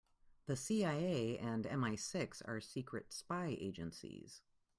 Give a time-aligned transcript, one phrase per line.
[0.47, 4.41] The CIA and MI-Six are secret spy agencies.